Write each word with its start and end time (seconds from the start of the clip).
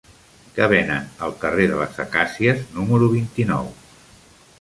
Què 0.53 0.67
venen 0.69 1.11
al 1.27 1.35
carrer 1.43 1.67
de 1.71 1.77
les 1.81 1.99
Acàcies 2.05 2.63
número 2.79 3.11
vint-i-nou? 3.13 3.71